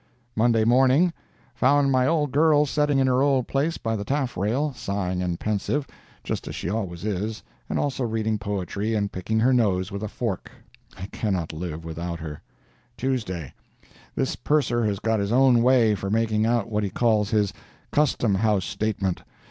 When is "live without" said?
11.53-12.19